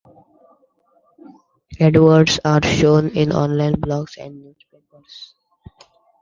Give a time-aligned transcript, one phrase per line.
[1.79, 5.35] Adverts are shown in online blogs and newspapers.